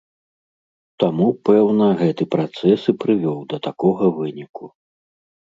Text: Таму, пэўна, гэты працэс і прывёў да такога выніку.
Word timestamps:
Таму, 1.03 1.27
пэўна, 1.49 1.89
гэты 1.99 2.23
працэс 2.37 2.79
і 2.95 2.97
прывёў 3.05 3.37
да 3.53 3.61
такога 3.69 4.05
выніку. 4.19 4.65